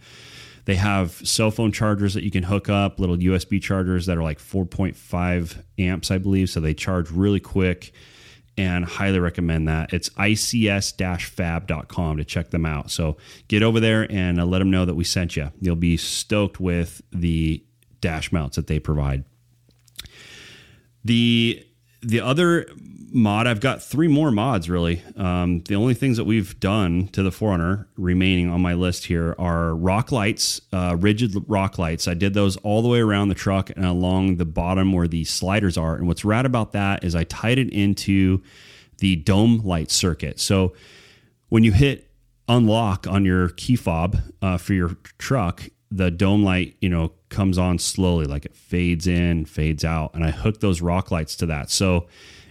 [0.67, 4.23] They have cell phone chargers that you can hook up, little USB chargers that are
[4.23, 6.51] like 4.5 amps, I believe.
[6.51, 7.93] So they charge really quick
[8.61, 9.95] and highly recommend that.
[9.95, 12.91] It's ics-fab.com to check them out.
[12.91, 13.17] So
[13.49, 15.51] get over there and uh, let them know that we sent you.
[15.61, 17.65] You'll be stoked with the
[18.03, 19.25] dash mounts that they provide.
[21.05, 21.67] The
[22.03, 22.67] the other
[23.13, 25.03] mod, I've got three more mods really.
[25.17, 29.35] Um, the only things that we've done to the 4Runner remaining on my list here
[29.39, 32.07] are rock lights, uh, rigid rock lights.
[32.09, 35.25] I did those all the way around the truck and along the bottom where the
[35.25, 35.97] sliders are.
[35.97, 38.43] And what's rad about that is I tied it into
[38.99, 40.39] the dome light circuit.
[40.41, 40.75] So
[41.49, 42.11] when you hit
[42.49, 47.57] unlock on your key fob uh, for your truck, the dome light, you know, comes
[47.59, 50.15] on slowly, like it fades in, fades out.
[50.15, 51.71] And I hooked those rock lights to that.
[51.71, 52.07] So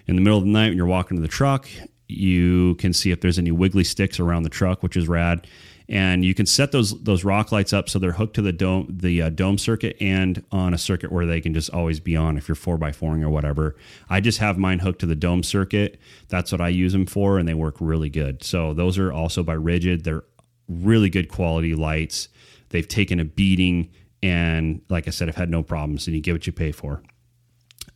[0.08, 1.70] in the middle of the night when you're walking to the truck,
[2.08, 5.46] you can see if there's any wiggly sticks around the truck, which is rad.
[5.88, 8.88] And you can set those those rock lights up so they're hooked to the dome
[8.90, 12.38] the uh, dome circuit and on a circuit where they can just always be on
[12.38, 13.76] if you're four by fouring or whatever.
[14.08, 16.00] I just have mine hooked to the dome circuit.
[16.28, 18.44] That's what I use them for, and they work really good.
[18.44, 20.04] So those are also by Rigid.
[20.04, 20.26] They're
[20.68, 22.30] really good quality lights.
[22.70, 23.90] They've taken a beating,
[24.22, 26.08] and like I said, I've had no problems.
[26.08, 27.02] And you get what you pay for.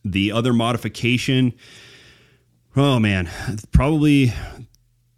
[0.04, 1.54] The other modification,
[2.76, 3.30] oh man,
[3.72, 4.32] probably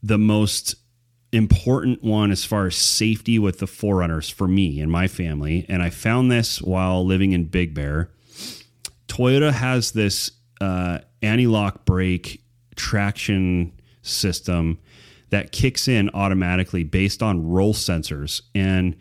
[0.03, 0.77] the most
[1.33, 5.67] important one as far as safety with the 4Runners for me and my family.
[5.69, 8.11] And I found this while living in Big Bear.
[9.09, 12.43] Toyota has this uh, anti lock brake
[12.77, 14.79] traction system
[15.31, 18.43] that kicks in automatically based on roll sensors.
[18.55, 18.97] And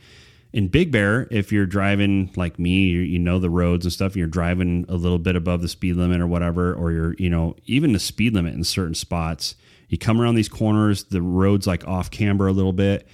[0.56, 4.16] in Big Bear, if you're driving like me, you, you know the roads and stuff,
[4.16, 7.58] you're driving a little bit above the speed limit or whatever, or you're, you know,
[7.66, 9.56] even the speed limit in certain spots,
[9.90, 13.06] you come around these corners, the road's like off camber a little bit.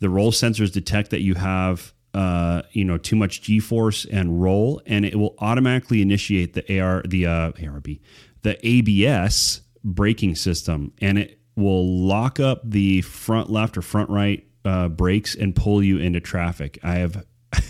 [0.00, 4.42] The roll sensors detect that you have, uh, you know, too much G force and
[4.42, 7.98] roll, and it will automatically initiate the AR, the uh, ARB,
[8.42, 14.46] the ABS braking system, and it will lock up the front left or front right
[14.64, 16.78] uh, brakes and pull you into traffic.
[16.82, 17.24] I have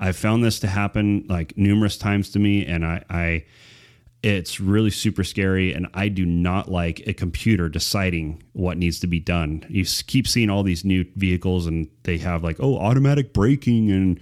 [0.00, 3.44] I've found this to happen like numerous times to me, and I, I
[4.22, 5.72] it's really super scary.
[5.72, 9.64] And I do not like a computer deciding what needs to be done.
[9.68, 14.20] You keep seeing all these new vehicles, and they have like oh automatic braking and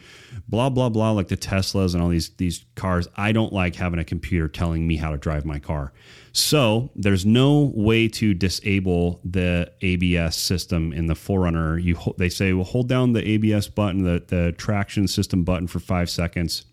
[0.51, 3.09] blah blah blah, like the Teslas and all these these cars.
[3.17, 5.93] I don't like having a computer telling me how to drive my car.
[6.33, 11.83] So there's no way to disable the ABS system in the 4Runner.
[11.83, 15.79] You they say well hold down the ABS button, the the traction system button for
[15.79, 16.65] five seconds.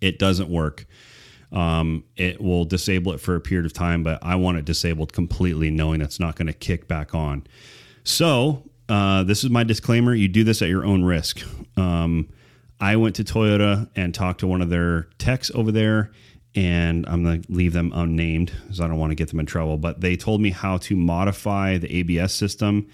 [0.00, 0.86] It doesn't work.
[1.50, 5.14] Um, it will disable it for a period of time, but I want it disabled
[5.14, 7.46] completely, knowing it's not going to kick back on.
[8.04, 11.42] So uh, this is my disclaimer: you do this at your own risk.
[11.76, 12.28] Um,
[12.80, 16.10] I went to Toyota and talked to one of their techs over there
[16.54, 19.46] and I'm going to leave them unnamed because I don't want to get them in
[19.46, 19.76] trouble.
[19.78, 22.88] But they told me how to modify the ABS system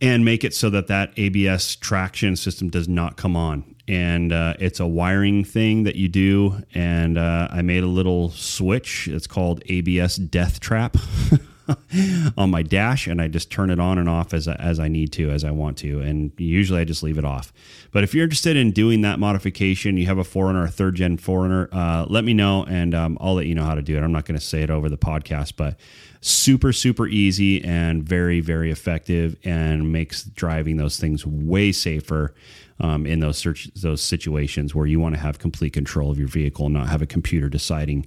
[0.00, 3.76] and make it so that that ABS traction system does not come on.
[3.86, 6.62] And uh, it's a wiring thing that you do.
[6.74, 9.08] And uh, I made a little switch.
[9.08, 10.96] It's called ABS Death Trap.
[12.36, 15.12] on my dash and I just turn it on and off as, as I need
[15.12, 16.00] to, as I want to.
[16.00, 17.52] And usually I just leave it off.
[17.92, 21.18] But if you're interested in doing that modification, you have a 4Runner, a third gen
[21.18, 24.02] 4Runner, uh, let me know and um, I'll let you know how to do it.
[24.02, 25.78] I'm not going to say it over the podcast, but
[26.20, 32.34] super, super easy and very, very effective and makes driving those things way safer.
[32.82, 36.28] Um, in those search those situations where you want to have complete control of your
[36.28, 38.06] vehicle and not have a computer deciding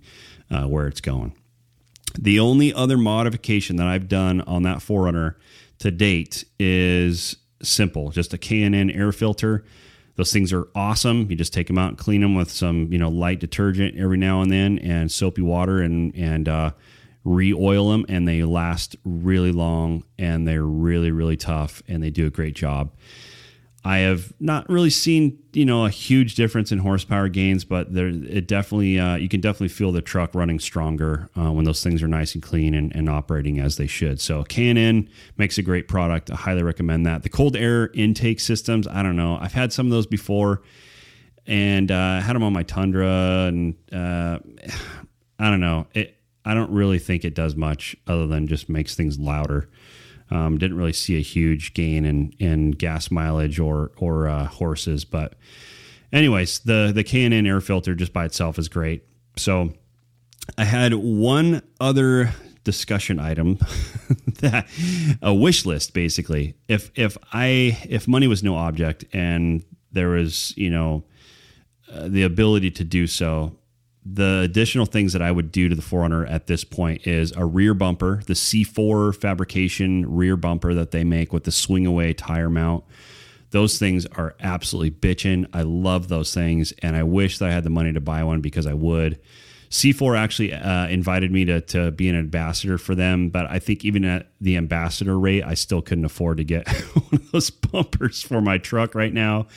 [0.49, 1.35] uh, where it's going.
[2.17, 5.35] The only other modification that I've done on that 4Runner
[5.79, 9.63] to date is simple, just a K&N air filter.
[10.15, 11.27] Those things are awesome.
[11.29, 14.17] You just take them out and clean them with some, you know, light detergent every
[14.17, 16.71] now and then and soapy water and and uh,
[17.23, 22.27] re-oil them and they last really long and they're really really tough and they do
[22.27, 22.91] a great job
[23.83, 28.07] i have not really seen you know a huge difference in horsepower gains but there
[28.07, 32.01] it definitely uh, you can definitely feel the truck running stronger uh, when those things
[32.01, 35.87] are nice and clean and, and operating as they should so K&N makes a great
[35.87, 39.73] product i highly recommend that the cold air intake systems i don't know i've had
[39.73, 40.61] some of those before
[41.45, 44.39] and uh, had them on my Tundra, and uh,
[45.39, 45.87] I don't know.
[45.93, 49.69] It, I don't really think it does much other than just makes things louder.
[50.31, 55.05] Um, didn't really see a huge gain in in gas mileage or or uh, horses,
[55.05, 55.35] but
[56.11, 59.03] anyways, the the K&N air filter just by itself is great.
[59.35, 59.73] So
[60.57, 63.57] I had one other discussion item
[64.39, 64.67] that
[65.21, 66.55] a wish list basically.
[66.67, 71.03] If if I if money was no object and there was you know
[71.91, 73.57] uh, the ability to do so.
[74.05, 77.45] The additional things that I would do to the 4Runner at this point is a
[77.45, 82.49] rear bumper, the C4 fabrication rear bumper that they make with the swing away tire
[82.49, 82.83] mount.
[83.51, 85.47] Those things are absolutely bitching.
[85.53, 88.41] I love those things, and I wish that I had the money to buy one
[88.41, 89.19] because I would.
[89.73, 93.83] C4 actually uh, invited me to, to be an ambassador for them, but I think
[93.83, 98.21] even at the ambassador rate, I still couldn't afford to get one of those bumpers
[98.21, 99.47] for my truck right now.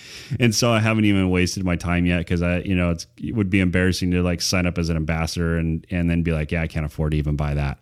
[0.41, 3.51] And so I haven't even wasted my time yet because I, you know, it would
[3.51, 6.63] be embarrassing to like sign up as an ambassador and, and then be like, yeah,
[6.63, 7.79] I can't afford to even buy that.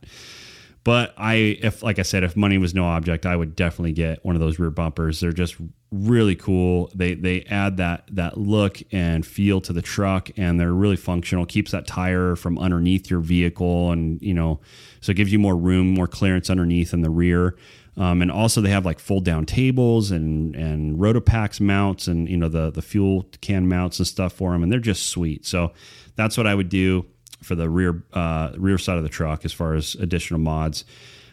[0.85, 4.23] But I, if like I said, if money was no object, I would definitely get
[4.23, 5.19] one of those rear bumpers.
[5.19, 5.57] They're just
[5.91, 6.91] really cool.
[6.95, 11.47] They they add that that look and feel to the truck, and they're really functional.
[11.47, 14.61] Keeps that tire from underneath your vehicle, and you know,
[15.01, 17.57] so it gives you more room, more clearance underneath in the rear.
[17.97, 22.37] Um, and also they have like fold down tables and and Rotopax mounts and you
[22.37, 25.47] know the the fuel can mounts and stuff for them, and they're just sweet.
[25.47, 25.73] So
[26.15, 27.07] that's what I would do
[27.45, 30.85] for the rear uh, rear side of the truck as far as additional mods.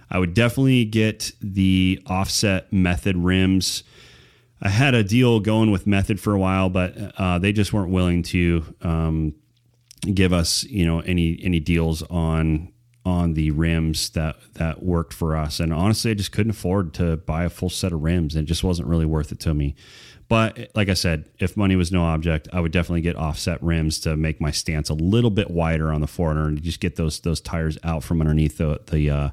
[0.09, 3.83] I would definitely get the offset method rims.
[4.61, 7.91] I had a deal going with Method for a while, but uh, they just weren't
[7.91, 9.33] willing to um,
[10.13, 12.71] give us, you know, any any deals on
[13.03, 15.59] on the rims that that worked for us.
[15.59, 18.47] And honestly, I just couldn't afford to buy a full set of rims, and it
[18.47, 19.75] just wasn't really worth it to me.
[20.27, 23.99] But like I said, if money was no object, I would definitely get offset rims
[24.01, 27.19] to make my stance a little bit wider on the 4Runner and just get those
[27.19, 29.29] those tires out from underneath the the uh,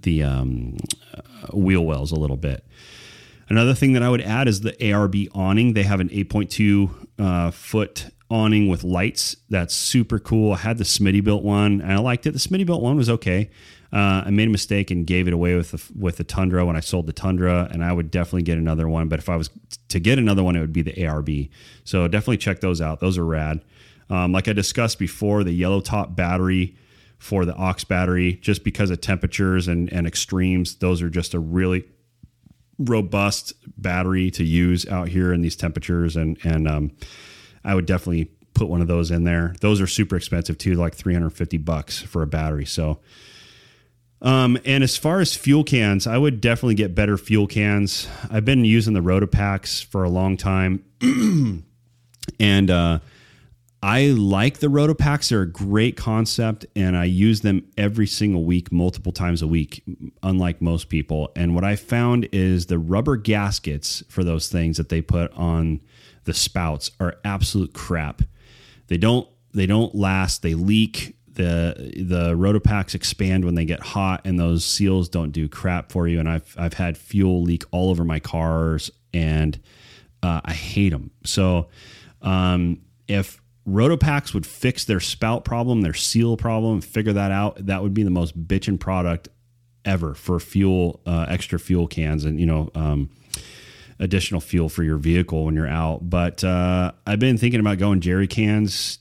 [0.00, 0.76] the um,
[1.14, 2.66] uh, wheel wells a little bit.
[3.48, 5.74] Another thing that I would add is the ARB awning.
[5.74, 9.36] They have an 8.2 uh, foot awning with lights.
[9.48, 10.54] That's super cool.
[10.54, 12.32] I had the Smittybilt one and I liked it.
[12.32, 13.50] The Smittybilt one was okay.
[13.92, 16.76] Uh, I made a mistake and gave it away with the, with the Tundra when
[16.76, 19.08] I sold the Tundra, and I would definitely get another one.
[19.08, 19.48] But if I was
[19.88, 21.48] to get another one, it would be the ARB.
[21.84, 23.00] So definitely check those out.
[23.00, 23.64] Those are rad.
[24.10, 26.76] Um, like I discussed before, the yellow top battery
[27.18, 31.38] for the aux battery, just because of temperatures and, and extremes, those are just a
[31.38, 31.84] really
[32.78, 36.16] robust battery to use out here in these temperatures.
[36.16, 36.90] And and um,
[37.66, 39.54] I would definitely put one of those in there.
[39.60, 42.64] Those are super expensive too, like 350 bucks for a battery.
[42.64, 43.00] So
[44.22, 48.08] um, and as far as fuel cans, I would definitely get better fuel cans.
[48.30, 50.84] I've been using the Rotopax for a long time,
[52.40, 53.00] and uh,
[53.82, 55.28] I like the Rotopax.
[55.28, 59.84] They're a great concept, and I use them every single week, multiple times a week,
[60.22, 61.30] unlike most people.
[61.36, 65.82] And what I found is the rubber gaskets for those things that they put on
[66.26, 68.22] the spouts are absolute crap.
[68.88, 70.42] They don't they don't last.
[70.42, 75.48] They leak the the rotopax expand when they get hot, and those seals don't do
[75.48, 76.20] crap for you.
[76.20, 79.58] And I've I've had fuel leak all over my cars, and
[80.22, 81.10] uh, I hate them.
[81.24, 81.68] So
[82.22, 87.82] um, if Rotopax would fix their spout problem, their seal problem, figure that out, that
[87.82, 89.28] would be the most bitchin' product
[89.84, 92.70] ever for fuel, uh, extra fuel cans, and you know.
[92.74, 93.10] Um,
[93.98, 98.00] additional fuel for your vehicle when you're out but uh, i've been thinking about going
[98.00, 98.98] jerry cans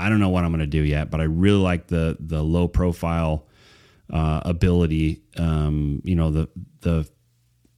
[0.00, 2.42] I don't know what I'm going to do yet, but I really like the the
[2.42, 3.46] low profile
[4.10, 5.22] uh, ability.
[5.36, 6.48] Um, you know, the
[6.80, 7.08] the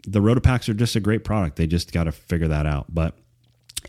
[0.07, 1.57] the Rotopax are just a great product.
[1.57, 2.87] They just got to figure that out.
[2.89, 3.17] But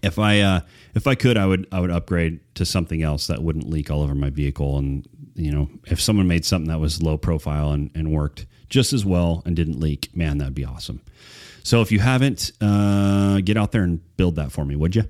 [0.02, 0.62] if I uh,
[0.96, 4.02] if I could, I would I would upgrade to something else that wouldn't leak all
[4.02, 4.78] over my vehicle.
[4.78, 8.94] And you know, if someone made something that was low profile and, and worked just
[8.94, 11.02] as well and didn't leak, man, that'd be awesome.
[11.64, 15.04] So if you haven't, uh, get out there and build that for me, would you?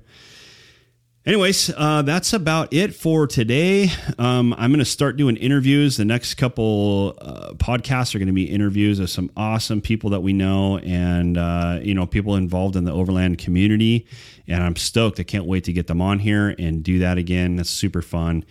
[1.26, 3.90] Anyways, uh, that's about it for today.
[4.18, 5.96] Um, I'm going to start doing interviews.
[5.96, 10.20] The next couple uh, podcasts are going to be interviews of some awesome people that
[10.20, 14.06] we know and, uh, you know, people involved in the overland community.
[14.46, 15.18] And I'm stoked.
[15.18, 17.56] I can't wait to get them on here and do that again.
[17.56, 18.44] That's super fun.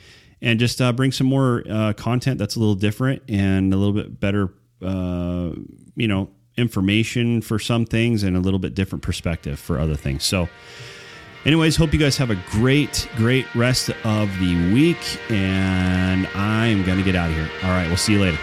[0.44, 3.94] and just uh, bring some more uh, content that's a little different and a little
[3.94, 5.52] bit better, uh,
[5.96, 10.24] you know, information for some things and a little bit different perspective for other things.
[10.24, 10.50] So,
[11.46, 15.20] anyways, hope you guys have a great, great rest of the week.
[15.30, 17.50] And I'm going to get out of here.
[17.64, 18.38] All right, we'll see you later.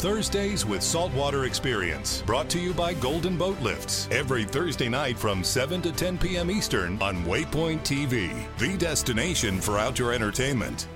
[0.00, 5.44] Thursdays with Saltwater Experience, brought to you by Golden Boat Lifts, every Thursday night from
[5.44, 6.50] 7 to 10 p.m.
[6.50, 10.86] Eastern on Waypoint TV, the destination for outdoor entertainment.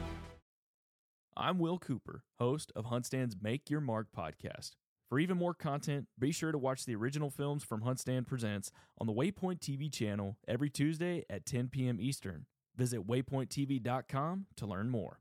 [1.36, 4.72] I'm Will Cooper, host of Huntstand's Make Your Mark podcast.
[5.08, 9.06] For even more content, be sure to watch the original films from Huntstand Presents on
[9.06, 11.98] the Waypoint TV channel every Tuesday at 10 p.m.
[12.00, 12.46] Eastern.
[12.76, 15.20] Visit waypointtv.com to learn more.